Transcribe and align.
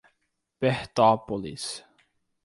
Bertópolis 0.59 1.85